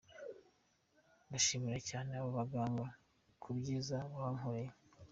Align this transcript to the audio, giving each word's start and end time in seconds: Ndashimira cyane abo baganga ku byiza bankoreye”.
Ndashimira 1.27 1.79
cyane 1.89 2.11
abo 2.19 2.29
baganga 2.37 2.85
ku 3.41 3.49
byiza 3.57 3.95
bankoreye”. 4.15 4.71